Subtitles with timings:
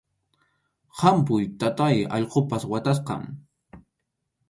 [1.01, 3.21] ¡Hampuy, taytáy, allqupas watasqam!